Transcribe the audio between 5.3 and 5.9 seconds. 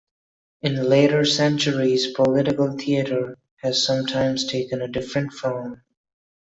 form.